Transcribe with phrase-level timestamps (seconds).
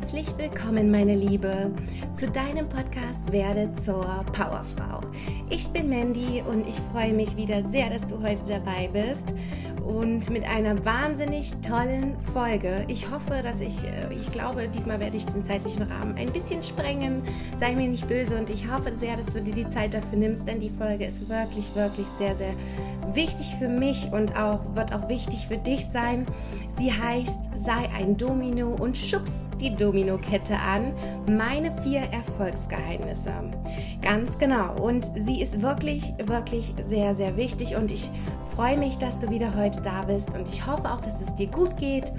[0.00, 1.72] Herzlich willkommen, meine Liebe,
[2.12, 5.00] zu deinem Podcast Werde zur Powerfrau.
[5.50, 9.34] Ich bin Mandy und ich freue mich wieder sehr, dass du heute dabei bist
[9.84, 12.84] und mit einer wahnsinnig tollen Folge.
[12.86, 16.62] Ich hoffe, dass ich, äh, ich glaube, diesmal werde ich den zeitlichen Rahmen ein bisschen
[16.62, 17.22] sprengen.
[17.56, 20.46] Sei mir nicht böse und ich hoffe sehr, dass du dir die Zeit dafür nimmst,
[20.46, 22.54] denn die Folge ist wirklich, wirklich sehr, sehr
[23.14, 26.24] wichtig für mich und auch wird auch wichtig für dich sein.
[26.76, 30.92] Sie heißt, sei ein Domino und schubs die Domino-Kette an.
[31.26, 33.32] Meine vier Erfolgsgeheimnisse.
[34.00, 34.74] Ganz genau.
[34.80, 38.10] Und sie ist wirklich, wirklich sehr, sehr wichtig und ich
[38.54, 41.48] freue mich, dass du wieder heute da bist und ich hoffe auch, dass es dir
[41.48, 42.12] gut geht.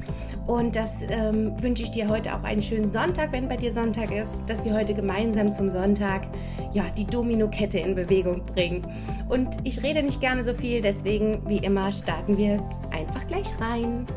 [0.47, 4.11] Und das ähm, wünsche ich dir heute auch einen schönen Sonntag, wenn bei dir Sonntag
[4.11, 6.27] ist, dass wir heute gemeinsam zum Sonntag
[6.73, 8.83] ja, die Domino-Kette in Bewegung bringen.
[9.30, 14.08] Und ich rede nicht gerne so viel, deswegen wie immer starten wir einfach gleich rein.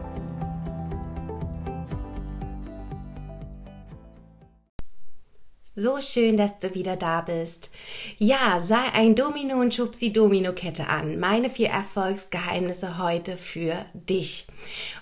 [5.83, 7.73] So schön, dass du wieder da bist.
[8.19, 11.19] Ja, sei ein Domino und schubsi Domino-Kette an.
[11.19, 14.47] Meine vier Erfolgsgeheimnisse heute für dich.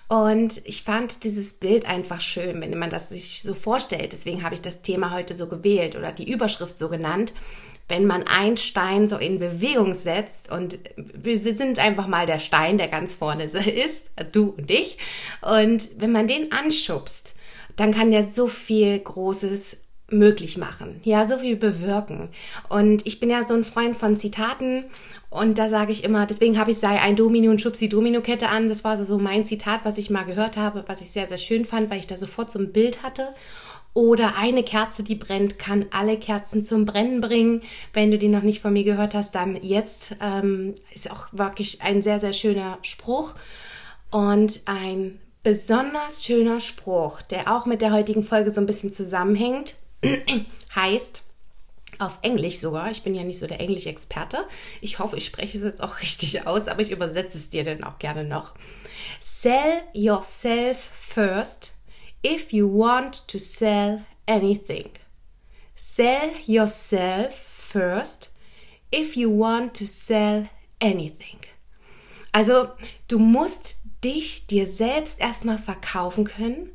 [0.08, 4.14] Und ich fand dieses Bild einfach schön, wenn man das sich so vorstellt.
[4.14, 7.34] Deswegen habe ich das Thema heute so gewählt oder die Überschrift so genannt.
[7.89, 12.78] Wenn man einen Stein so in Bewegung setzt und wir sind einfach mal der Stein,
[12.78, 14.97] der ganz vorne ist, du und ich.
[15.42, 17.34] Und wenn man den anschubst,
[17.77, 19.80] dann kann der so viel Großes
[20.11, 22.28] möglich machen, ja, so viel bewirken.
[22.69, 24.84] Und ich bin ja so ein Freund von Zitaten
[25.30, 28.69] und da sage ich immer, deswegen habe ich sei ein Domino und schubsi Domino-Kette an.
[28.69, 31.64] Das war so mein Zitat, was ich mal gehört habe, was ich sehr, sehr schön
[31.64, 33.28] fand, weil ich da sofort so ein Bild hatte.
[33.94, 37.62] Oder eine Kerze, die brennt, kann alle Kerzen zum Brennen bringen.
[37.92, 41.83] Wenn du die noch nicht von mir gehört hast, dann jetzt ähm, ist auch wirklich
[41.83, 43.34] ein sehr, sehr schöner Spruch
[44.11, 49.74] und ein besonders schöner Spruch, der auch mit der heutigen Folge so ein bisschen zusammenhängt
[50.75, 51.23] heißt,
[51.98, 54.47] auf Englisch sogar, ich bin ja nicht so der Englisch-Experte,
[54.80, 57.85] ich hoffe, ich spreche es jetzt auch richtig aus, aber ich übersetze es dir dann
[57.85, 58.55] auch gerne noch.
[59.19, 61.74] Sell yourself first
[62.24, 64.91] if you want to sell anything.
[65.74, 68.35] Sell yourself first
[68.95, 70.48] if you want to sell
[70.80, 71.39] anything.
[72.33, 72.69] Also,
[73.08, 76.70] du musst dich dir selbst erstmal verkaufen können.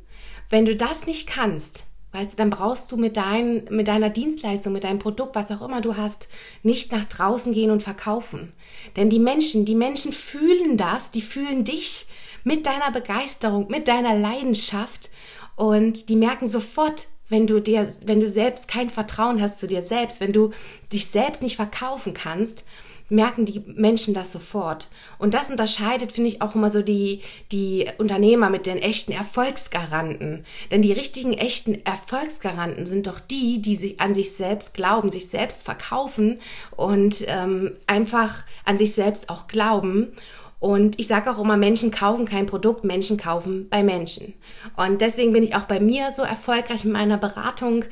[0.50, 4.72] Wenn du das nicht kannst, Weißt du, dann brauchst du mit, dein, mit deiner Dienstleistung,
[4.72, 6.28] mit deinem Produkt, was auch immer du hast,
[6.62, 8.54] nicht nach draußen gehen und verkaufen.
[8.96, 12.06] Denn die Menschen, die Menschen fühlen das, die fühlen dich
[12.42, 15.10] mit deiner Begeisterung, mit deiner Leidenschaft
[15.56, 19.82] und die merken sofort, wenn du dir, wenn du selbst kein Vertrauen hast zu dir
[19.82, 20.52] selbst, wenn du
[20.94, 22.64] dich selbst nicht verkaufen kannst,
[23.08, 24.88] merken die Menschen das sofort.
[25.18, 27.20] Und das unterscheidet, finde ich, auch immer so die,
[27.52, 30.44] die Unternehmer mit den echten Erfolgsgaranten.
[30.70, 35.28] Denn die richtigen, echten Erfolgsgaranten sind doch die, die sich an sich selbst glauben, sich
[35.28, 36.40] selbst verkaufen
[36.76, 40.12] und ähm, einfach an sich selbst auch glauben.
[40.58, 44.34] Und ich sage auch immer, Menschen kaufen kein Produkt, Menschen kaufen bei Menschen.
[44.76, 47.84] Und deswegen bin ich auch bei mir so erfolgreich mit meiner Beratung,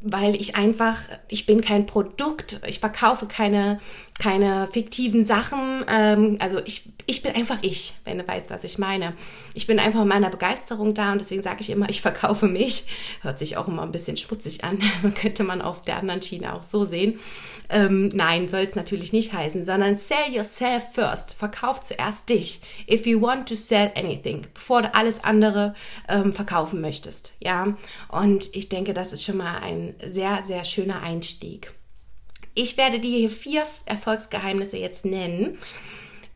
[0.00, 0.96] weil ich einfach,
[1.28, 3.80] ich bin kein Produkt, ich verkaufe keine,
[4.18, 5.84] keine fiktiven Sachen.
[5.88, 9.14] Ähm, also ich, ich bin einfach ich, wenn du weißt, was ich meine.
[9.54, 12.86] Ich bin einfach in meiner Begeisterung da und deswegen sage ich immer, ich verkaufe mich.
[13.22, 14.78] Hört sich auch immer ein bisschen schmutzig an,
[15.20, 17.20] könnte man auf der anderen Schiene auch so sehen.
[17.70, 21.34] Ähm, nein, soll es natürlich nicht heißen, sondern sell yourself first.
[21.34, 22.60] Verkauf zuerst dich.
[22.90, 25.74] If you want to sell anything, bevor du alles andere
[26.08, 27.34] ähm, verkaufen möchtest.
[27.40, 27.76] Ja,
[28.08, 31.77] und ich denke, das ist schon mal ein sehr, sehr schöner Einstieg.
[32.60, 35.58] Ich werde dir hier vier Erfolgsgeheimnisse jetzt nennen.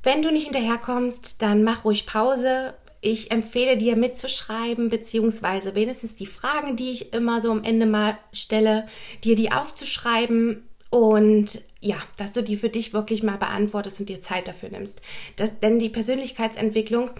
[0.04, 2.74] Wenn du nicht hinterherkommst, dann mach ruhig Pause.
[3.00, 8.16] Ich empfehle dir mitzuschreiben, beziehungsweise wenigstens die Fragen, die ich immer so am Ende mal
[8.32, 8.86] stelle,
[9.24, 14.20] dir die aufzuschreiben und ja, dass du die für dich wirklich mal beantwortest und dir
[14.20, 15.02] Zeit dafür nimmst.
[15.34, 17.10] Das, denn die Persönlichkeitsentwicklung,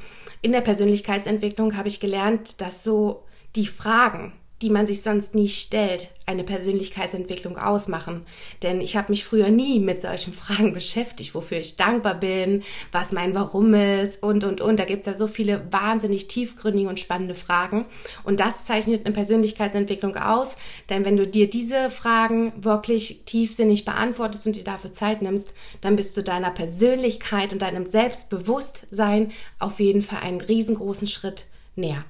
[0.42, 3.25] in der Persönlichkeitsentwicklung habe ich gelernt, dass so
[3.56, 4.32] die Fragen,
[4.62, 8.25] die man sich sonst nie stellt, eine Persönlichkeitsentwicklung ausmachen.
[8.62, 12.62] Denn ich habe mich früher nie mit solchen Fragen beschäftigt, wofür ich dankbar bin,
[12.93, 14.79] was mein Warum ist und, und, und.
[14.79, 17.87] Da gibt's ja so viele wahnsinnig tiefgründige und spannende Fragen.
[18.23, 20.56] Und das zeichnet eine Persönlichkeitsentwicklung aus.
[20.88, 25.97] Denn wenn du dir diese Fragen wirklich tiefsinnig beantwortest und dir dafür Zeit nimmst, dann
[25.97, 32.05] bist du deiner Persönlichkeit und deinem Selbstbewusstsein auf jeden Fall einen riesengroßen Schritt näher.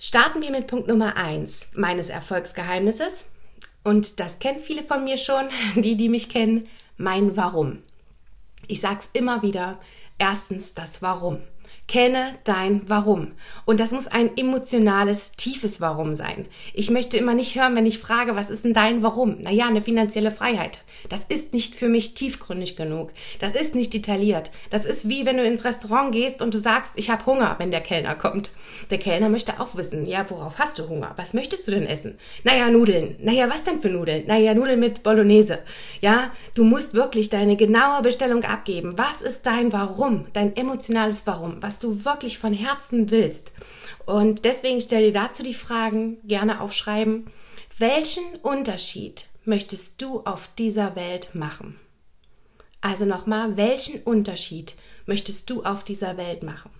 [0.00, 3.26] Starten wir mit Punkt Nummer eins meines Erfolgsgeheimnisses.
[3.82, 7.82] Und das kennen viele von mir schon, die, die mich kennen, mein Warum.
[8.68, 9.80] Ich sage es immer wieder.
[10.16, 11.40] Erstens das Warum.
[11.88, 13.32] Kenne dein Warum.
[13.64, 16.44] Und das muss ein emotionales, tiefes Warum sein.
[16.74, 19.40] Ich möchte immer nicht hören, wenn ich frage, was ist denn dein Warum?
[19.40, 20.84] Naja, eine finanzielle Freiheit.
[21.08, 23.12] Das ist nicht für mich tiefgründig genug.
[23.38, 24.50] Das ist nicht detailliert.
[24.68, 27.70] Das ist wie wenn du ins Restaurant gehst und du sagst, ich habe Hunger, wenn
[27.70, 28.52] der Kellner kommt.
[28.90, 31.14] Der Kellner möchte auch wissen, ja, worauf hast du Hunger?
[31.16, 32.18] Was möchtest du denn essen?
[32.44, 33.16] Naja, Nudeln.
[33.20, 34.26] Naja, was denn für Nudeln?
[34.26, 35.60] Naja, Nudeln mit Bolognese.
[36.02, 38.98] Ja, du musst wirklich deine genaue Bestellung abgeben.
[38.98, 40.26] Was ist dein Warum?
[40.34, 41.62] Dein emotionales Warum?
[41.62, 43.52] Was du wirklich von Herzen willst.
[44.06, 47.30] Und deswegen stell dir dazu die Fragen, gerne aufschreiben.
[47.78, 51.78] Welchen Unterschied möchtest du auf dieser Welt machen?
[52.80, 54.74] Also nochmal, welchen Unterschied
[55.06, 56.70] möchtest du auf dieser Welt machen?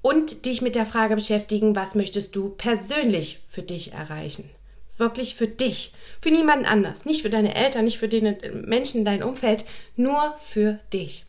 [0.00, 4.50] Und dich mit der Frage beschäftigen, was möchtest du persönlich für dich erreichen?
[4.96, 8.36] Wirklich für dich, für niemanden anders, nicht für deine Eltern, nicht für den
[8.66, 9.64] Menschen in deinem Umfeld,
[9.96, 11.24] nur für dich.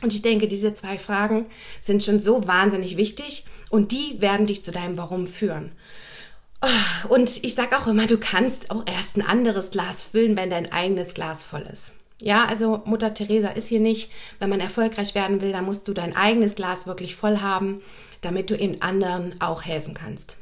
[0.00, 1.46] Und ich denke, diese zwei Fragen
[1.80, 5.72] sind schon so wahnsinnig wichtig und die werden dich zu deinem Warum führen.
[6.60, 10.50] Oh, und ich sage auch immer, du kannst auch erst ein anderes Glas füllen, wenn
[10.50, 11.92] dein eigenes Glas voll ist.
[12.20, 14.10] Ja, also Mutter Teresa ist hier nicht.
[14.40, 17.80] Wenn man erfolgreich werden will, dann musst du dein eigenes Glas wirklich voll haben,
[18.22, 20.36] damit du in anderen auch helfen kannst.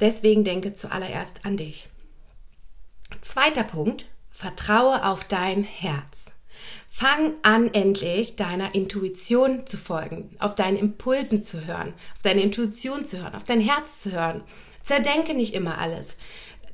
[0.00, 1.88] Deswegen denke zuallererst an dich.
[3.20, 6.32] Zweiter Punkt, vertraue auf dein Herz.
[6.88, 13.04] Fang an, endlich deiner Intuition zu folgen, auf deinen Impulsen zu hören, auf deine Intuition
[13.04, 14.42] zu hören, auf dein Herz zu hören.
[14.82, 16.16] Zerdenke nicht immer alles.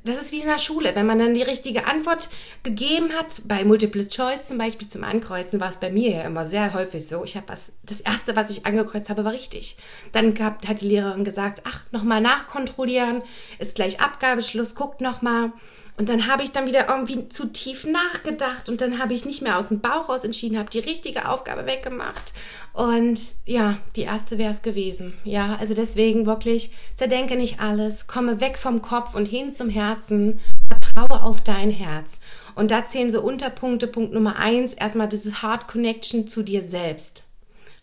[0.05, 0.95] Das ist wie in der Schule.
[0.95, 2.29] Wenn man dann die richtige Antwort
[2.63, 6.45] gegeben hat, bei Multiple Choice zum Beispiel zum Ankreuzen, war es bei mir ja immer
[6.45, 7.23] sehr häufig so.
[7.23, 9.77] Ich habe was, das erste, was ich angekreuzt habe, war richtig.
[10.11, 13.21] Dann gab, hat die Lehrerin gesagt, ach, nochmal nachkontrollieren,
[13.59, 15.53] ist gleich Abgabeschluss, guckt nochmal.
[15.95, 19.43] Und dann habe ich dann wieder irgendwie zu tief nachgedacht und dann habe ich nicht
[19.43, 22.33] mehr aus dem Bauch raus entschieden, habe die richtige Aufgabe weggemacht.
[22.73, 25.13] Und ja, die erste wäre es gewesen.
[25.23, 30.39] Ja, also deswegen wirklich zerdenke nicht alles, komme weg vom Kopf und hin zum Herzen,
[30.67, 32.19] vertraue auf dein Herz.
[32.55, 33.85] Und da zählen so Unterpunkte.
[33.85, 37.23] Punkt Nummer eins, erstmal dieses Hard Connection zu dir selbst.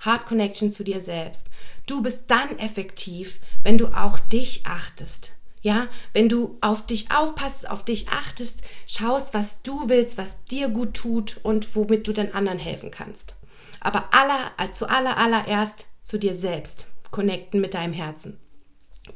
[0.01, 1.47] Hard Connection zu dir selbst.
[1.87, 5.33] Du bist dann effektiv, wenn du auch dich achtest.
[5.63, 10.69] Ja, wenn du auf dich aufpasst, auf dich achtest, schaust, was du willst, was dir
[10.69, 13.35] gut tut und womit du den anderen helfen kannst.
[13.81, 18.39] Aber aller, zu aller, allererst zu dir selbst connecten mit deinem Herzen.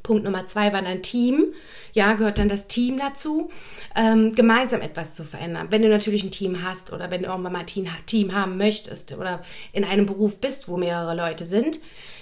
[0.03, 1.53] Punkt Nummer zwei war dein Team.
[1.93, 3.51] Ja, gehört dann das Team dazu,
[3.95, 5.69] ähm, gemeinsam etwas zu verändern.
[5.71, 9.13] Wenn du natürlich ein Team hast oder wenn du irgendwann mal ein Team haben möchtest
[9.13, 9.43] oder
[9.73, 11.79] in einem Beruf bist, wo mehrere Leute sind,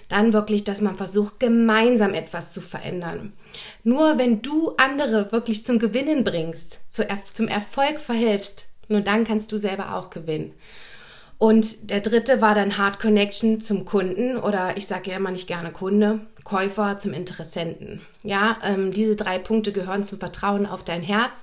[0.08, 3.32] dann wirklich, dass man versucht, gemeinsam etwas zu verändern.
[3.84, 9.58] Nur wenn du andere wirklich zum Gewinnen bringst, zum Erfolg verhilfst, nur dann kannst du
[9.58, 10.52] selber auch gewinnen.
[11.38, 15.48] Und der dritte war dann Hard Connection zum Kunden oder ich sage ja immer nicht
[15.48, 18.00] gerne Kunde, Käufer zum Interessenten.
[18.22, 21.42] Ja, ähm, diese drei Punkte gehören zum Vertrauen auf dein Herz.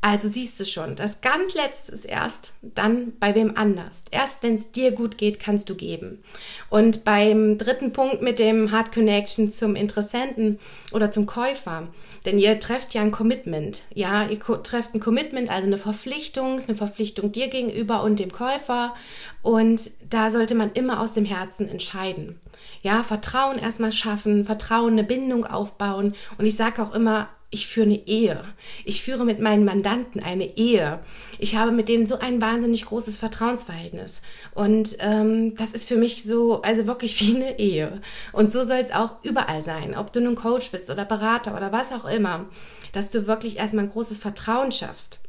[0.00, 4.04] Also siehst du schon, das ganz Letzte ist erst dann bei wem anders.
[4.12, 6.22] Erst wenn es dir gut geht, kannst du geben.
[6.70, 10.60] Und beim dritten Punkt mit dem Hard Connection zum Interessenten
[10.92, 11.88] oder zum Käufer,
[12.24, 13.82] denn ihr trefft ja ein Commitment.
[13.92, 18.94] Ja, ihr trefft ein Commitment, also eine Verpflichtung, eine Verpflichtung dir gegenüber und dem Käufer.
[19.42, 22.38] Und da sollte man immer aus dem Herzen entscheiden.
[22.82, 26.14] Ja, Vertrauen erstmal schaffen, Vertrauen, eine Bindung aufbauen.
[26.38, 28.44] Und ich sage auch immer, ich führe eine Ehe.
[28.84, 31.00] Ich führe mit meinen Mandanten eine Ehe.
[31.38, 34.20] Ich habe mit denen so ein wahnsinnig großes Vertrauensverhältnis.
[34.54, 38.02] Und ähm, das ist für mich so, also wirklich wie eine Ehe.
[38.32, 41.72] Und so soll es auch überall sein, ob du nun Coach bist oder Berater oder
[41.72, 42.46] was auch immer,
[42.92, 45.20] dass du wirklich erstmal ein großes Vertrauen schaffst.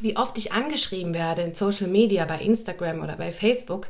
[0.00, 3.88] Wie oft ich angeschrieben werde in Social Media, bei Instagram oder bei Facebook,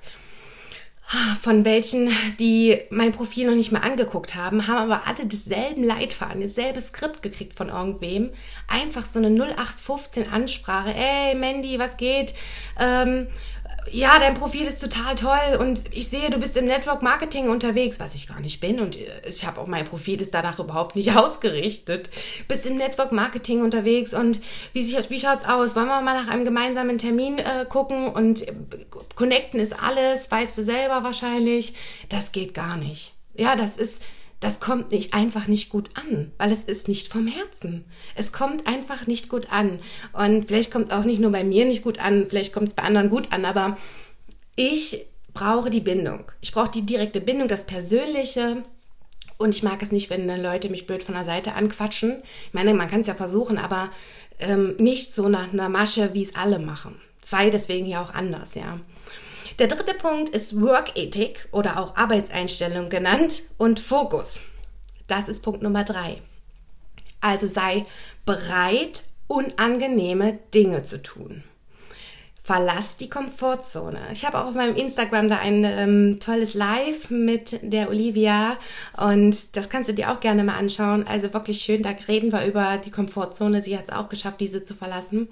[1.41, 6.43] von welchen, die mein Profil noch nicht mal angeguckt haben, haben aber alle dasselben Leitfaden,
[6.43, 8.31] dasselbe Skript gekriegt von irgendwem.
[8.67, 10.95] Einfach so eine 0815 Ansprache.
[10.95, 12.35] Ey, Mandy, was geht?
[12.79, 13.29] Ähm,
[13.91, 18.01] ja, dein Profil ist total toll und ich sehe, du bist im Network Marketing unterwegs,
[18.01, 21.13] was ich gar nicht bin und ich habe auch mein Profil ist danach überhaupt nicht
[21.17, 22.11] ausgerichtet.
[22.49, 24.41] Bist im Network Marketing unterwegs und
[24.73, 25.75] wie, wie schaut's aus?
[25.77, 28.53] Wollen wir mal nach einem gemeinsamen Termin äh, gucken und äh,
[29.15, 31.75] connecten ist alles, weißt du selber wahrscheinlich.
[32.09, 33.15] Das geht gar nicht.
[33.35, 34.03] Ja, das ist
[34.41, 37.85] das kommt nicht einfach nicht gut an, weil es ist nicht vom Herzen.
[38.15, 39.81] Es kommt einfach nicht gut an.
[40.13, 42.75] Und vielleicht kommt es auch nicht nur bei mir nicht gut an, vielleicht kommt es
[42.75, 43.77] bei anderen gut an, aber
[44.55, 46.31] ich brauche die Bindung.
[46.41, 48.65] Ich brauche die direkte Bindung, das Persönliche.
[49.39, 52.23] Und ich mag es nicht, wenn Leute mich blöd von der Seite anquatschen.
[52.49, 53.91] Ich meine, man kann es ja versuchen, aber
[54.41, 56.97] ähm, nicht so nach einer Masche, wie es alle machen.
[57.25, 58.81] Sei deswegen ja auch anders, ja.
[59.59, 64.41] Der dritte Punkt ist Work Ethic oder auch Arbeitseinstellung genannt und Fokus.
[65.09, 66.23] Das ist Punkt Nummer drei.
[67.21, 67.85] Also sei
[68.25, 71.43] bereit, unangenehme Dinge zu tun.
[72.41, 73.99] Verlass die Komfortzone.
[74.13, 78.59] Ich habe auch auf meinem Instagram da ein ähm, tolles Live mit der Olivia
[78.97, 81.05] und das kannst du dir auch gerne mal anschauen.
[81.07, 83.61] Also wirklich schön, da reden wir über die Komfortzone.
[83.61, 85.29] Sie hat es auch geschafft, diese zu verlassen.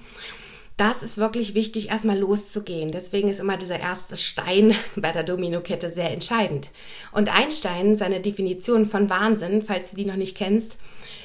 [0.77, 2.93] Das ist wirklich wichtig, erstmal loszugehen.
[2.93, 6.69] Deswegen ist immer dieser erste Stein bei der Dominokette sehr entscheidend.
[7.13, 10.77] Und Einstein, seine Definition von Wahnsinn, falls du die noch nicht kennst,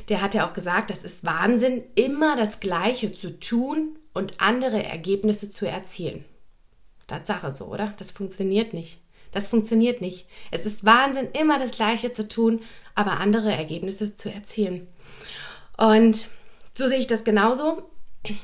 [0.07, 4.83] der hat ja auch gesagt, das ist Wahnsinn, immer das Gleiche zu tun und andere
[4.83, 6.23] Ergebnisse zu erzielen.
[7.07, 7.93] Tatsache so, oder?
[7.97, 8.99] Das funktioniert nicht.
[9.33, 10.27] Das funktioniert nicht.
[10.51, 12.61] Es ist Wahnsinn, immer das Gleiche zu tun,
[12.95, 14.87] aber andere Ergebnisse zu erzielen.
[15.77, 16.29] Und
[16.73, 17.83] so sehe ich das genauso.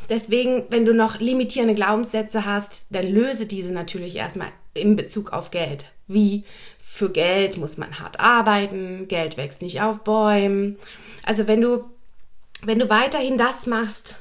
[0.09, 5.51] Deswegen, wenn du noch limitierende Glaubenssätze hast, dann löse diese natürlich erstmal in Bezug auf
[5.51, 5.85] Geld.
[6.07, 6.43] Wie
[6.79, 10.77] für Geld muss man hart arbeiten, Geld wächst nicht auf Bäumen.
[11.23, 11.83] Also wenn du,
[12.63, 14.19] wenn du weiterhin das machst,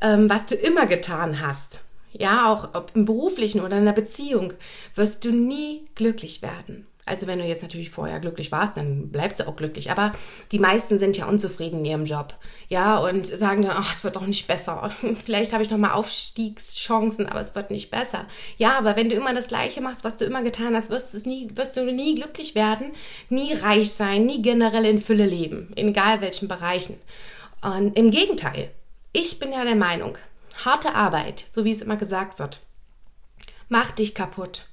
[0.00, 1.80] ähm, was du immer getan hast,
[2.12, 4.54] ja, auch ob im beruflichen oder in einer Beziehung,
[4.94, 6.86] wirst du nie glücklich werden.
[7.08, 9.90] Also wenn du jetzt natürlich vorher glücklich warst, dann bleibst du auch glücklich.
[9.90, 10.12] Aber
[10.52, 12.34] die meisten sind ja unzufrieden in ihrem Job.
[12.68, 14.90] Ja, und sagen dann, ach, es wird doch nicht besser.
[15.24, 18.26] Vielleicht habe ich noch mal Aufstiegschancen, aber es wird nicht besser.
[18.56, 21.26] Ja, aber wenn du immer das Gleiche machst, was du immer getan hast, wirst, es
[21.26, 22.92] nie, wirst du nie glücklich werden,
[23.28, 25.72] nie reich sein, nie generell in Fülle leben.
[25.74, 26.98] In egal welchen Bereichen.
[27.62, 28.70] Und im Gegenteil,
[29.12, 30.16] ich bin ja der Meinung,
[30.64, 32.60] harte Arbeit, so wie es immer gesagt wird,
[33.68, 34.66] macht dich kaputt.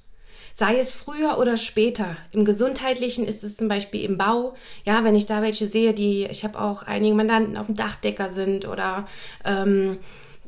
[0.58, 2.16] Sei es früher oder später.
[2.32, 4.54] Im Gesundheitlichen ist es zum Beispiel im Bau.
[4.86, 8.30] Ja, wenn ich da welche sehe, die, ich habe auch einige Mandanten auf dem Dachdecker
[8.30, 9.06] sind oder
[9.44, 9.98] ähm,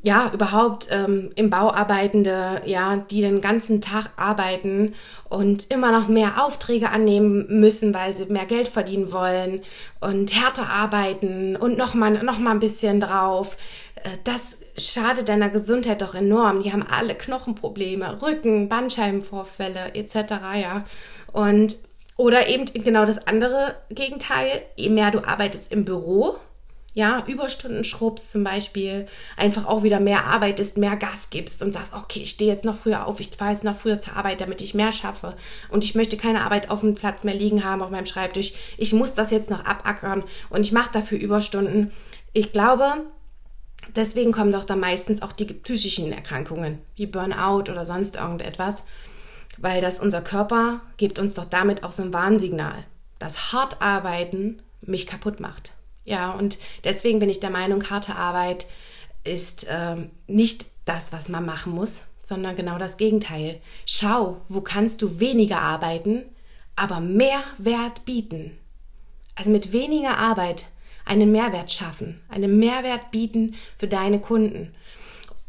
[0.01, 4.95] ja, überhaupt ähm, im Bau arbeitende, ja, die den ganzen Tag arbeiten
[5.29, 9.61] und immer noch mehr Aufträge annehmen müssen, weil sie mehr Geld verdienen wollen
[10.01, 13.59] und härter arbeiten und noch mal, noch mal ein bisschen drauf.
[13.97, 16.63] Äh, das schadet deiner Gesundheit doch enorm.
[16.63, 20.15] Die haben alle Knochenprobleme, Rücken, Bandscheibenvorfälle etc.
[20.61, 20.85] Ja,
[21.33, 21.77] und
[22.17, 24.63] oder eben genau das andere Gegenteil.
[24.77, 26.39] Je mehr du arbeitest im Büro,
[26.99, 29.07] ja, Überstunden schrubbst zum Beispiel,
[29.37, 32.75] einfach auch wieder mehr arbeitest, mehr Gas gibst und sagst, okay, ich stehe jetzt noch
[32.75, 35.37] früher auf, ich fahre jetzt noch früher zur Arbeit, damit ich mehr schaffe
[35.71, 38.53] und ich möchte keine Arbeit auf dem Platz mehr liegen haben auf meinem Schreibtisch.
[38.79, 41.93] Ich muss das jetzt noch abackern und ich mache dafür Überstunden.
[42.33, 43.07] Ich glaube,
[43.97, 48.85] deswegen kommen doch da meistens auch die psychischen Erkrankungen, wie Burnout oder sonst irgendetwas,
[49.59, 52.85] weil das unser Körper gibt uns doch damit auch so ein Warnsignal,
[53.19, 55.73] dass hart arbeiten mich kaputt macht.
[56.05, 58.67] Ja, und deswegen bin ich der Meinung, harte Arbeit
[59.25, 63.61] ist ähm, nicht das, was man machen muss, sondern genau das Gegenteil.
[63.85, 66.23] Schau, wo kannst du weniger arbeiten,
[66.77, 68.57] aber mehr Wert bieten.
[69.35, 70.67] Also mit weniger Arbeit
[71.09, 74.75] einen Mehrwert schaffen, einen Mehrwert bieten für deine Kunden.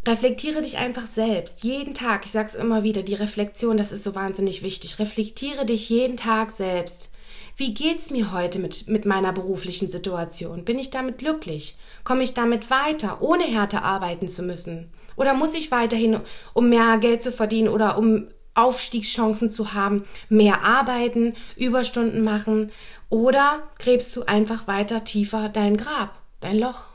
[0.07, 2.25] Reflektiere dich einfach selbst, jeden Tag.
[2.25, 4.97] Ich sage es immer wieder, die Reflexion, das ist so wahnsinnig wichtig.
[4.97, 7.11] Reflektiere dich jeden Tag selbst.
[7.57, 10.63] Wie geht's mir heute mit, mit meiner beruflichen Situation?
[10.63, 11.75] Bin ich damit glücklich?
[12.05, 14.89] Komme ich damit weiter, ohne härter arbeiten zu müssen?
[15.17, 16.21] Oder muss ich weiterhin,
[16.53, 22.72] um mehr Geld zu verdienen oder um Aufstiegschancen zu haben, mehr arbeiten, Überstunden machen?
[23.10, 26.88] Oder gräbst du einfach weiter tiefer dein Grab, dein Loch?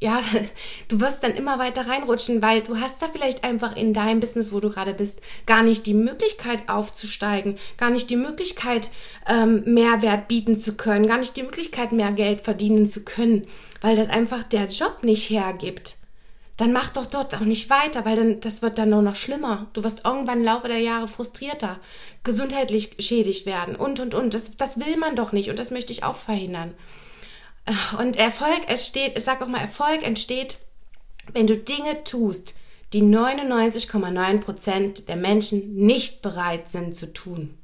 [0.00, 0.22] ja,
[0.88, 4.52] du wirst dann immer weiter reinrutschen, weil du hast da vielleicht einfach in deinem Business,
[4.52, 8.90] wo du gerade bist, gar nicht die Möglichkeit aufzusteigen, gar nicht die Möglichkeit,
[9.28, 13.46] ähm, Mehrwert bieten zu können, gar nicht die Möglichkeit, mehr Geld verdienen zu können,
[13.80, 15.97] weil das einfach der Job nicht hergibt.
[16.58, 19.68] Dann mach doch dort auch nicht weiter, weil dann, das wird dann nur noch schlimmer.
[19.74, 21.78] Du wirst irgendwann im Laufe der Jahre frustrierter,
[22.24, 24.34] gesundheitlich geschädigt werden und, und, und.
[24.34, 26.74] Das, das will man doch nicht und das möchte ich auch verhindern.
[27.98, 30.58] Und Erfolg entsteht, ich sag auch mal, Erfolg entsteht,
[31.32, 32.56] wenn du Dinge tust,
[32.92, 37.56] die 99,9 Prozent der Menschen nicht bereit sind zu tun.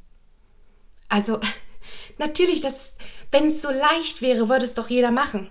[1.09, 1.41] Also,
[2.19, 2.95] natürlich, das,
[3.33, 5.51] wenn es so leicht wäre, würde es doch jeder machen.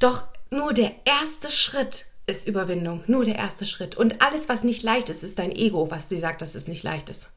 [0.00, 3.02] Doch nur der erste Schritt ist Überwindung.
[3.06, 3.96] Nur der erste Schritt.
[3.96, 6.82] Und alles, was nicht leicht ist, ist dein Ego, was dir sagt, dass es nicht
[6.82, 7.30] leicht ist.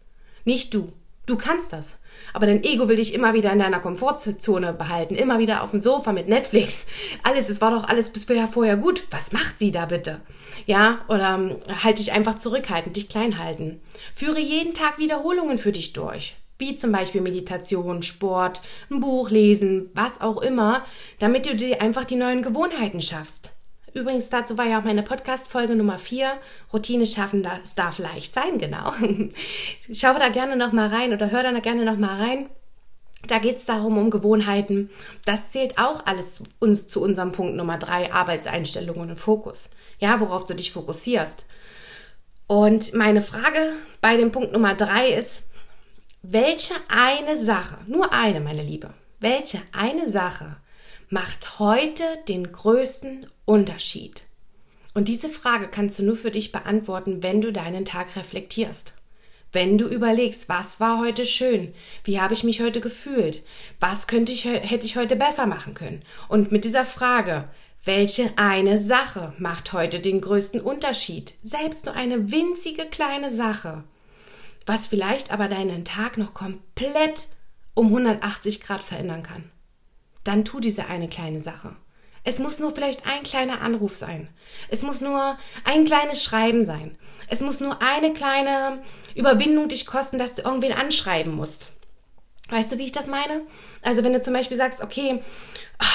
[0.45, 0.91] Nicht du.
[1.27, 1.99] Du kannst das.
[2.33, 5.79] Aber dein Ego will dich immer wieder in deiner Komfortzone behalten, immer wieder auf dem
[5.79, 6.85] Sofa mit Netflix.
[7.23, 9.03] Alles, es war doch alles bisher vorher gut.
[9.11, 10.19] Was macht sie da bitte?
[10.65, 13.81] Ja, oder ähm, halt dich einfach zurückhalten, dich klein halten.
[14.13, 16.35] Führe jeden Tag Wiederholungen für dich durch.
[16.57, 20.83] Wie zum Beispiel Meditation, Sport, ein Buch lesen, was auch immer,
[21.19, 23.51] damit du dir einfach die neuen Gewohnheiten schaffst.
[23.93, 26.31] Übrigens, dazu war ja auch meine Podcast-Folge Nummer 4.
[26.71, 28.93] Routine schaffen, das darf leicht sein, genau.
[29.93, 32.49] Schau da gerne nochmal rein oder hör da gerne nochmal rein.
[33.27, 34.89] Da geht es darum, um Gewohnheiten.
[35.25, 39.69] Das zählt auch alles uns, zu unserem Punkt Nummer 3, Arbeitseinstellungen und Fokus.
[39.99, 41.45] Ja, worauf du dich fokussierst.
[42.47, 45.43] Und meine Frage bei dem Punkt Nummer 3 ist,
[46.23, 50.57] welche eine Sache, nur eine, meine Liebe, welche eine Sache
[51.11, 54.23] macht heute den größten Unterschied?
[54.93, 58.95] Und diese Frage kannst du nur für dich beantworten, wenn du deinen Tag reflektierst.
[59.51, 61.73] Wenn du überlegst, was war heute schön?
[62.05, 63.43] Wie habe ich mich heute gefühlt?
[63.81, 66.01] Was könnte ich, hätte ich heute besser machen können?
[66.29, 67.49] Und mit dieser Frage,
[67.83, 71.33] welche eine Sache macht heute den größten Unterschied?
[71.43, 73.83] Selbst nur eine winzige kleine Sache.
[74.65, 77.27] Was vielleicht aber deinen Tag noch komplett
[77.73, 79.51] um 180 Grad verändern kann.
[80.23, 81.75] Dann tu diese eine kleine Sache.
[82.23, 84.29] Es muss nur vielleicht ein kleiner Anruf sein.
[84.69, 86.97] Es muss nur ein kleines Schreiben sein.
[87.27, 88.83] Es muss nur eine kleine
[89.15, 91.71] Überwindung dich kosten, dass du irgendwen anschreiben musst.
[92.49, 93.41] Weißt du, wie ich das meine?
[93.81, 95.23] Also wenn du zum Beispiel sagst, okay,
[95.79, 95.85] ah,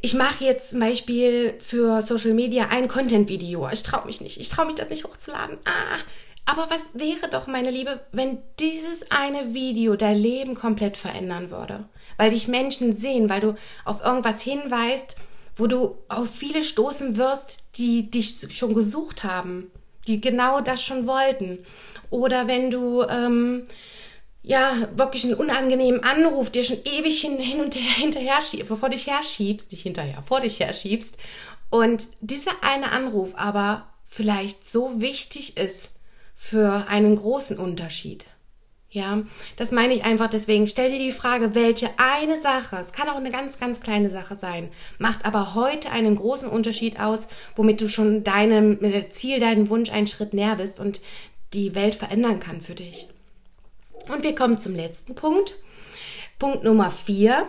[0.00, 3.68] ich mache jetzt zum Beispiel für Social Media ein Content-Video.
[3.70, 4.40] Ich traue mich nicht.
[4.40, 5.58] Ich traue mich das nicht hochzuladen.
[5.64, 5.98] Ah,
[6.48, 11.84] aber was wäre doch, meine Liebe, wenn dieses eine Video dein Leben komplett verändern würde?
[12.16, 15.16] Weil dich Menschen sehen, weil du auf irgendwas hinweist,
[15.56, 19.70] wo du auf viele stoßen wirst, die dich schon gesucht haben,
[20.06, 21.58] die genau das schon wollten.
[22.08, 23.66] Oder wenn du ähm,
[24.42, 29.06] ja wirklich einen unangenehmen Anruf dir schon ewig hin, und her hinterher schiebst, bevor dich
[29.06, 31.14] herschiebst, dich hinterher vor dich herschiebst
[31.68, 35.90] und dieser eine Anruf aber vielleicht so wichtig ist
[36.40, 38.26] für einen großen Unterschied.
[38.90, 39.24] Ja,
[39.56, 40.28] das meine ich einfach.
[40.28, 44.08] Deswegen stell dir die Frage, welche eine Sache, es kann auch eine ganz, ganz kleine
[44.08, 47.26] Sache sein, macht aber heute einen großen Unterschied aus,
[47.56, 48.78] womit du schon deinem
[49.10, 51.00] Ziel, deinem Wunsch einen Schritt näher bist und
[51.54, 53.08] die Welt verändern kann für dich.
[54.08, 55.56] Und wir kommen zum letzten Punkt.
[56.38, 57.48] Punkt Nummer vier.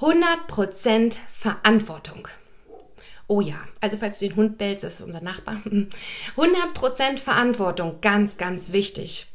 [0.00, 2.26] 100% Verantwortung.
[3.26, 5.56] Oh ja, also falls du den Hund bellst, das ist unser Nachbar.
[6.36, 9.26] 100% Verantwortung, ganz, ganz wichtig.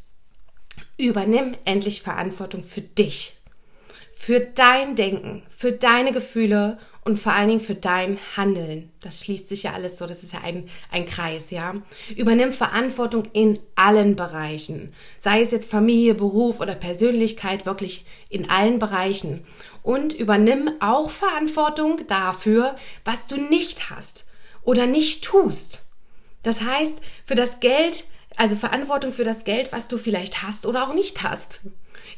[0.98, 3.39] Übernimm endlich Verantwortung für dich,
[4.22, 8.92] für dein Denken, für deine Gefühle und vor allen Dingen für dein Handeln.
[9.00, 11.76] Das schließt sich ja alles so, das ist ja ein, ein Kreis, ja.
[12.18, 14.94] Übernimm Verantwortung in allen Bereichen.
[15.22, 19.48] Sei es jetzt Familie, Beruf oder Persönlichkeit, wirklich in allen Bereichen.
[19.84, 24.28] Und übernimm auch Verantwortung dafür, was du nicht hast
[24.64, 25.86] oder nicht tust.
[26.44, 28.04] Das heißt, für das Geld,
[28.36, 31.62] also Verantwortung für das Geld, was du vielleicht hast oder auch nicht hast.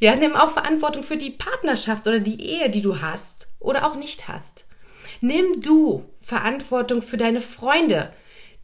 [0.02, 3.94] Ja, nimm auch Verantwortung für die Partnerschaft oder die Ehe, die du hast oder auch
[3.94, 4.66] nicht hast.
[5.22, 8.12] Nimm du Verantwortung für deine Freunde,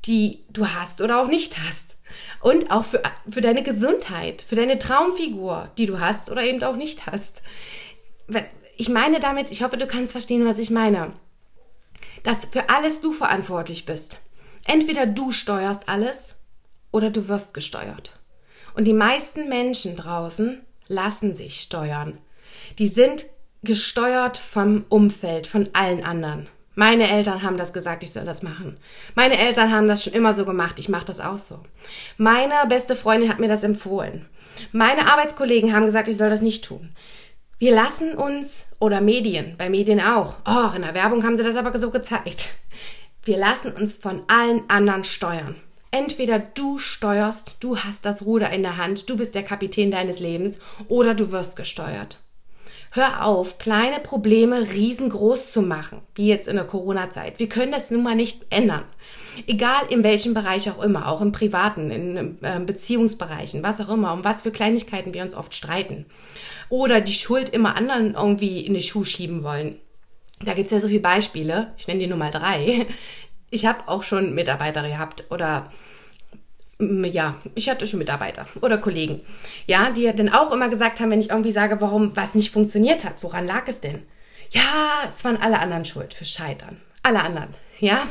[0.05, 1.97] die du hast oder auch nicht hast.
[2.41, 6.75] Und auch für, für deine Gesundheit, für deine Traumfigur, die du hast oder eben auch
[6.75, 7.43] nicht hast.
[8.75, 11.13] Ich meine damit, ich hoffe, du kannst verstehen, was ich meine.
[12.23, 14.21] Dass für alles du verantwortlich bist.
[14.65, 16.33] Entweder du steuerst alles
[16.91, 18.19] oder du wirst gesteuert.
[18.73, 22.17] Und die meisten Menschen draußen lassen sich steuern.
[22.79, 23.25] Die sind
[23.63, 26.47] gesteuert vom Umfeld, von allen anderen.
[26.75, 28.77] Meine Eltern haben das gesagt, ich soll das machen.
[29.15, 31.59] Meine Eltern haben das schon immer so gemacht, ich mache das auch so.
[32.17, 34.27] Meine beste Freundin hat mir das empfohlen.
[34.71, 36.95] Meine Arbeitskollegen haben gesagt, ich soll das nicht tun.
[37.57, 41.55] Wir lassen uns, oder Medien, bei Medien auch, oh, in der Werbung haben sie das
[41.55, 42.51] aber so gezeigt.
[43.23, 45.55] Wir lassen uns von allen anderen steuern.
[45.97, 50.19] Entweder du steuerst, du hast das Ruder in der Hand, du bist der Kapitän deines
[50.19, 52.19] Lebens, oder du wirst gesteuert.
[52.91, 57.39] Hör auf, kleine Probleme riesengroß zu machen, wie jetzt in der Corona-Zeit.
[57.39, 58.83] Wir können das nun mal nicht ändern.
[59.47, 64.13] Egal in welchem Bereich auch immer, auch im privaten, in äh, Beziehungsbereichen, was auch immer,
[64.13, 66.05] um was für Kleinigkeiten wir uns oft streiten.
[66.69, 69.79] Oder die Schuld immer anderen irgendwie in die Schuhe schieben wollen.
[70.45, 72.85] Da gibt's ja so viele Beispiele, ich nenne die nur mal drei,
[73.49, 75.71] ich habe auch schon Mitarbeiter gehabt oder
[76.79, 79.21] ja, ich hatte schon Mitarbeiter oder Kollegen,
[79.65, 83.03] ja, die dann auch immer gesagt haben, wenn ich irgendwie sage, warum was nicht funktioniert
[83.03, 84.03] hat, woran lag es denn?
[84.51, 86.79] Ja, es waren alle anderen schuld für Scheitern.
[87.03, 88.05] Alle anderen, ja,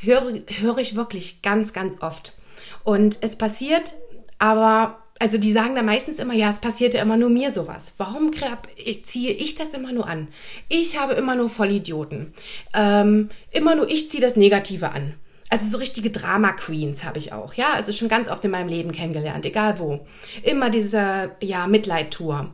[0.00, 2.34] höre, höre ich wirklich ganz, ganz oft.
[2.84, 3.94] Und es passiert,
[4.38, 7.94] aber also die sagen da meistens immer, ja, es passiert ja immer nur mir sowas.
[7.98, 10.28] Warum ziehe ich das immer nur an?
[10.68, 12.34] Ich habe immer nur Vollidioten.
[12.74, 15.14] Ähm, immer nur ich ziehe das Negative an.
[15.50, 18.68] Also so richtige Drama Queens habe ich auch, ja, also schon ganz oft in meinem
[18.68, 20.04] Leben kennengelernt, egal wo.
[20.42, 22.52] Immer diese, ja, Mitleidtour.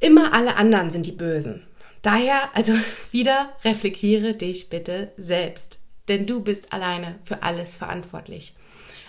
[0.00, 1.66] Immer alle anderen sind die Bösen.
[2.00, 2.72] Daher, also
[3.10, 5.80] wieder reflektiere dich bitte selbst.
[6.08, 8.54] denn du bist alleine für alles verantwortlich.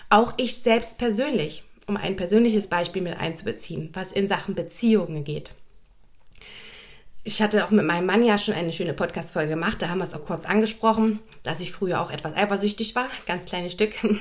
[0.08, 5.50] Auch ich selbst persönlich, um ein persönliches Beispiel mit einzubeziehen, was in Sachen Beziehungen geht.
[7.24, 9.80] Ich hatte auch mit meinem Mann ja schon eine schöne Podcast-Folge gemacht.
[9.80, 13.06] Da haben wir es auch kurz angesprochen, dass ich früher auch etwas eifersüchtig war.
[13.26, 13.92] Ganz kleines Stück.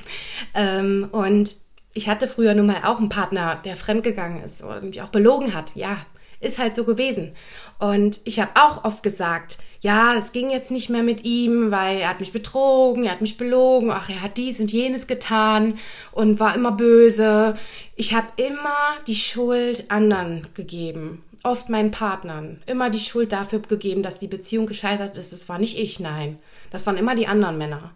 [0.53, 1.55] Ähm, und
[1.93, 5.53] ich hatte früher nun mal auch einen Partner, der fremdgegangen ist und mich auch belogen
[5.53, 5.75] hat.
[5.75, 5.97] Ja,
[6.41, 7.33] ist halt so gewesen.
[7.79, 11.97] Und ich habe auch oft gesagt, ja, es ging jetzt nicht mehr mit ihm, weil
[11.97, 15.75] er hat mich betrogen, er hat mich belogen, ach, er hat dies und jenes getan
[16.11, 17.55] und war immer böse.
[17.95, 18.75] Ich habe immer
[19.07, 24.67] die Schuld anderen gegeben, oft meinen Partnern, immer die Schuld dafür gegeben, dass die Beziehung
[24.67, 25.33] gescheitert ist.
[25.33, 26.37] Das war nicht ich, nein.
[26.69, 27.91] Das waren immer die anderen Männer.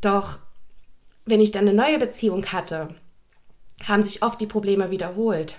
[0.00, 0.38] Doch
[1.26, 2.88] wenn ich dann eine neue Beziehung hatte,
[3.88, 5.56] haben sich oft die Probleme wiederholt.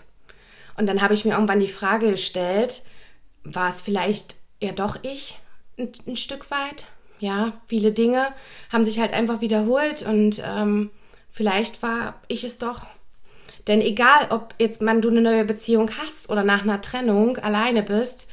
[0.77, 2.83] Und dann habe ich mir irgendwann die Frage gestellt,
[3.43, 5.39] war es vielleicht eher doch ich
[5.77, 6.87] ein, ein Stück weit?
[7.19, 8.27] Ja, viele Dinge
[8.71, 10.91] haben sich halt einfach wiederholt und ähm,
[11.29, 12.87] vielleicht war ich es doch.
[13.67, 17.83] Denn egal, ob jetzt man du eine neue Beziehung hast oder nach einer Trennung alleine
[17.83, 18.29] bist,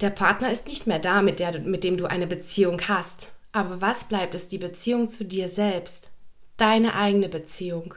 [0.00, 3.32] der Partner ist nicht mehr da, mit, der, mit dem du eine Beziehung hast.
[3.52, 6.10] Aber was bleibt, ist die Beziehung zu dir selbst.
[6.56, 7.94] Deine eigene Beziehung.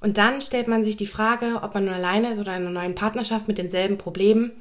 [0.00, 2.70] Und dann stellt man sich die Frage, ob man nur alleine ist oder in einer
[2.70, 4.52] neuen Partnerschaft mit denselben Problemen.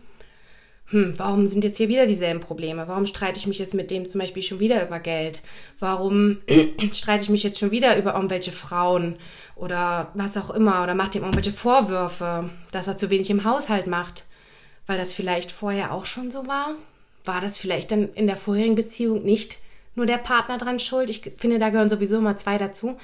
[0.89, 2.87] Hm, warum sind jetzt hier wieder dieselben Probleme?
[2.87, 5.41] Warum streite ich mich jetzt mit dem zum Beispiel schon wieder über Geld?
[5.79, 6.37] Warum
[6.93, 9.17] streite ich mich jetzt schon wieder über irgendwelche Frauen
[9.55, 13.87] oder was auch immer oder macht ihm irgendwelche Vorwürfe, dass er zu wenig im Haushalt
[13.87, 14.23] macht?
[14.85, 16.75] Weil das vielleicht vorher auch schon so war?
[17.25, 19.57] War das vielleicht dann in der vorherigen Beziehung nicht
[19.95, 21.09] nur der Partner dran schuld?
[21.09, 22.97] Ich finde, da gehören sowieso immer zwei dazu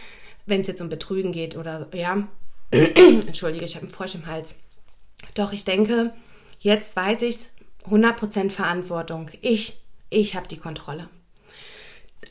[0.46, 2.28] wenn es jetzt um Betrügen geht oder ja,
[2.72, 4.56] entschuldige, ich habe einen Frosch im Hals.
[5.36, 6.14] Doch ich denke,
[6.60, 7.50] jetzt weiß ich es,
[7.90, 9.30] 100% Verantwortung.
[9.42, 11.10] Ich, ich habe die Kontrolle.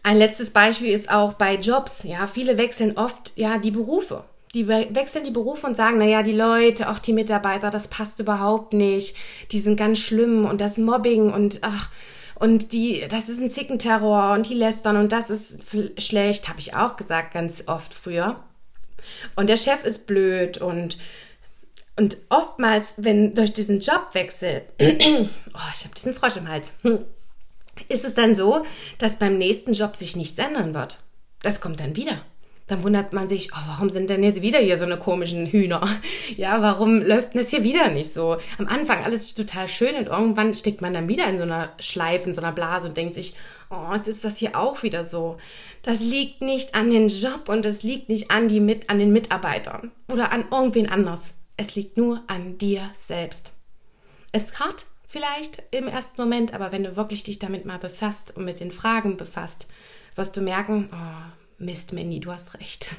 [0.03, 2.03] Ein letztes Beispiel ist auch bei Jobs.
[2.05, 4.25] Ja, viele wechseln oft ja die Berufe.
[4.55, 8.75] Die wechseln die Berufe und sagen, naja, die Leute, auch die Mitarbeiter, das passt überhaupt
[8.75, 9.17] nicht.
[9.51, 11.91] Die sind ganz schlimm und das Mobbing und ach,
[12.43, 15.61] und die, das ist ein Zickenterror und die lästern und das ist
[15.97, 18.43] schlecht, habe ich auch gesagt ganz oft früher.
[19.37, 20.99] Und der Chef ist blöd und
[21.95, 26.73] und oftmals, wenn durch diesen Jobwechsel, oh, ich habe diesen Frosch im Hals,
[27.89, 28.67] ist es dann so,
[28.99, 30.99] dass beim nächsten Job sich nichts ändern wird.
[31.43, 32.25] Das kommt dann wieder
[32.73, 35.83] dann wundert man sich, oh, warum sind denn jetzt wieder hier so eine komischen Hühner?
[36.37, 38.39] Ja, warum läuft denn das hier wieder nicht so?
[38.57, 42.29] Am Anfang alles total schön und irgendwann steckt man dann wieder in so einer Schleife,
[42.29, 43.35] in so einer Blase und denkt sich,
[43.69, 45.37] oh, jetzt ist das hier auch wieder so.
[45.83, 49.13] Das liegt nicht an den Job und es liegt nicht an, die mit, an den
[49.13, 51.35] Mitarbeitern oder an irgendwen anders.
[51.59, 53.53] Es liegt nur an dir selbst.
[54.33, 58.47] Es hart, vielleicht im ersten Moment, aber wenn du wirklich dich damit mal befasst und
[58.47, 59.69] mit den Fragen befasst,
[60.15, 62.91] wirst du merken, oh, Mist, Mandy, du hast recht.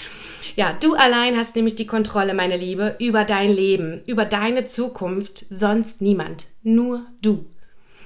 [0.56, 5.46] ja, du allein hast nämlich die Kontrolle, meine Liebe, über dein Leben, über deine Zukunft,
[5.50, 6.46] sonst niemand.
[6.62, 7.46] Nur du.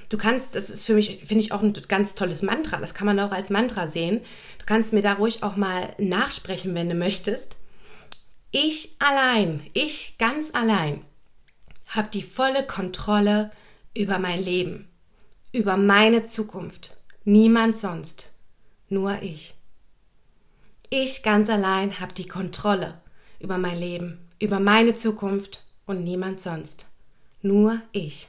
[0.09, 3.07] Du kannst, das ist für mich, finde ich auch ein ganz tolles Mantra, das kann
[3.07, 4.19] man auch als Mantra sehen.
[4.59, 7.55] Du kannst mir da ruhig auch mal nachsprechen, wenn du möchtest.
[8.51, 11.05] Ich allein, ich ganz allein,
[11.87, 13.51] habe die volle Kontrolle
[13.95, 14.89] über mein Leben,
[15.53, 16.97] über meine Zukunft.
[17.23, 18.33] Niemand sonst,
[18.89, 19.53] nur ich.
[20.93, 22.95] Ich ganz allein habe die Kontrolle
[23.39, 26.89] über mein Leben, über meine Zukunft und niemand sonst.
[27.41, 28.27] Nur ich.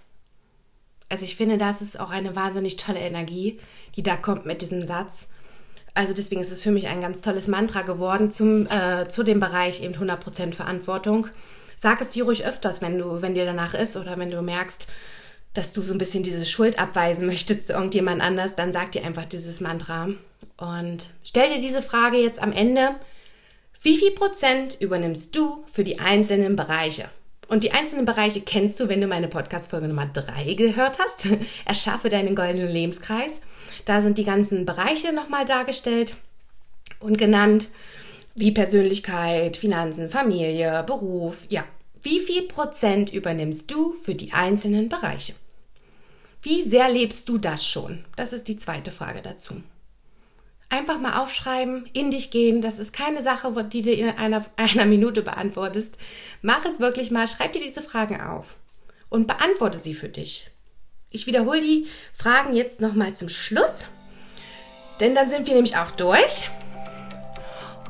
[1.09, 3.59] Also ich finde, das ist auch eine wahnsinnig tolle Energie,
[3.96, 5.27] die da kommt mit diesem Satz.
[5.94, 9.40] Also deswegen ist es für mich ein ganz tolles Mantra geworden zum, äh, zu dem
[9.40, 11.27] Bereich eben 100% Verantwortung.
[11.77, 14.87] Sag es dir ruhig öfters, wenn du, wenn dir danach ist oder wenn du merkst,
[15.53, 19.05] dass du so ein bisschen diese Schuld abweisen möchtest zu irgendjemand anders, dann sag dir
[19.05, 20.11] einfach dieses Mantra.
[20.57, 22.96] Und stell dir diese Frage jetzt am Ende.
[23.83, 27.11] Wie viel Prozent übernimmst du für die einzelnen Bereiche?
[27.48, 31.28] Und die einzelnen Bereiche kennst du, wenn du meine Podcast-Folge Nummer 3 gehört hast.
[31.64, 33.40] Erschaffe deinen goldenen Lebenskreis.
[33.85, 36.16] Da sind die ganzen Bereiche nochmal dargestellt
[37.00, 37.68] und genannt,
[38.35, 41.46] wie Persönlichkeit, Finanzen, Familie, Beruf.
[41.50, 41.64] Ja,
[42.00, 45.35] wie viel Prozent übernimmst du für die einzelnen Bereiche?
[46.40, 48.05] Wie sehr lebst du das schon?
[48.16, 49.62] Das ist die zweite Frage dazu.
[50.72, 52.62] Einfach mal aufschreiben, in dich gehen.
[52.62, 55.98] Das ist keine Sache, die du in einer, einer Minute beantwortest.
[56.40, 57.28] Mach es wirklich mal.
[57.28, 58.56] Schreib dir diese Fragen auf
[59.11, 60.50] und beantworte sie für dich.
[61.11, 63.85] Ich wiederhole die Fragen jetzt nochmal zum Schluss,
[64.98, 66.48] denn dann sind wir nämlich auch durch.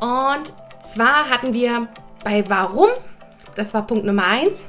[0.00, 1.86] Und zwar hatten wir
[2.24, 2.90] bei Warum,
[3.54, 4.66] das war Punkt Nummer eins.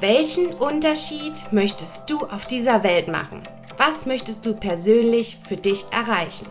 [0.00, 3.42] welchen Unterschied möchtest du auf dieser Welt machen?
[3.76, 6.48] Was möchtest du persönlich für dich erreichen?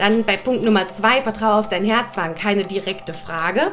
[0.00, 3.70] Dann bei Punkt Nummer zwei, Vertraue auf dein Herz, waren keine direkte Frage.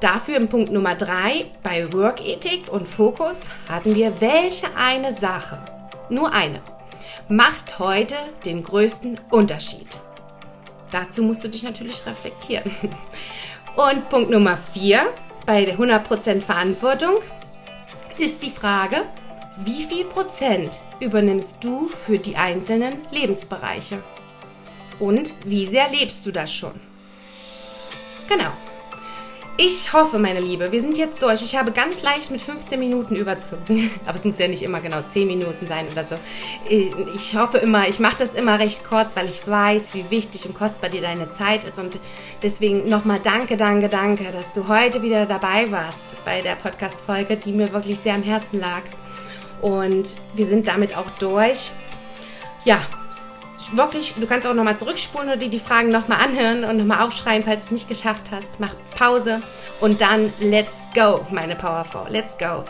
[0.00, 5.62] Dafür im Punkt Nummer drei, bei Workethik und Fokus hatten wir, welche eine Sache,
[6.08, 6.60] nur eine,
[7.28, 9.86] macht heute den größten Unterschied.
[10.90, 12.68] Dazu musst du dich natürlich reflektieren.
[13.76, 15.02] Und Punkt Nummer vier,
[15.46, 17.18] bei der 100% Verantwortung,
[18.18, 19.02] ist die Frage,
[19.58, 24.02] wie viel Prozent übernimmst du für die einzelnen Lebensbereiche?
[24.98, 26.74] Und wie sehr lebst du das schon?
[28.28, 28.52] Genau.
[29.60, 31.42] Ich hoffe, meine Liebe, wir sind jetzt durch.
[31.42, 33.90] Ich habe ganz leicht mit 15 Minuten überzogen.
[34.06, 36.14] Aber es muss ja nicht immer genau 10 Minuten sein oder so.
[36.68, 40.54] Ich hoffe immer, ich mache das immer recht kurz, weil ich weiß, wie wichtig und
[40.54, 41.80] kostbar dir deine Zeit ist.
[41.80, 41.98] Und
[42.40, 47.50] deswegen nochmal danke, danke, danke, dass du heute wieder dabei warst bei der Podcast-Folge, die
[47.50, 48.82] mir wirklich sehr am Herzen lag.
[49.60, 51.72] Und wir sind damit auch durch.
[52.64, 52.80] Ja,
[53.72, 57.44] wirklich, du kannst auch nochmal zurückspulen oder dir die Fragen nochmal anhören und nochmal aufschreiben,
[57.44, 58.60] falls du es nicht geschafft hast.
[58.60, 59.40] Mach Pause
[59.80, 62.06] und dann let's go, meine Powerfrau.
[62.08, 62.64] Let's go.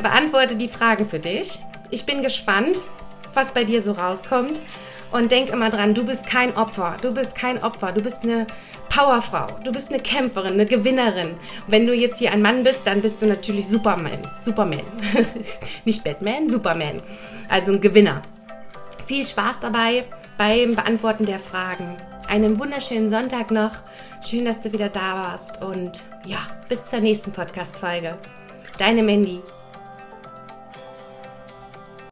[0.00, 1.58] Beantworte die Fragen für dich.
[1.90, 2.78] Ich bin gespannt,
[3.34, 4.60] was bei dir so rauskommt.
[5.12, 6.96] Und denk immer dran, du bist kein Opfer.
[7.02, 7.90] Du bist kein Opfer.
[7.90, 8.46] Du bist eine
[8.88, 9.46] Powerfrau.
[9.64, 11.34] Du bist eine Kämpferin, eine Gewinnerin.
[11.66, 14.20] wenn du jetzt hier ein Mann bist, dann bist du natürlich Superman.
[14.40, 14.84] Superman.
[15.84, 17.02] Nicht Batman, Superman.
[17.48, 18.22] Also ein Gewinner.
[19.06, 20.04] Viel Spaß dabei
[20.40, 21.98] beim Beantworten der Fragen.
[22.26, 23.72] Einen wunderschönen Sonntag noch.
[24.26, 25.60] Schön, dass du wieder da warst.
[25.60, 28.16] Und ja, bis zur nächsten Podcast-Folge.
[28.78, 29.42] Deine Mandy.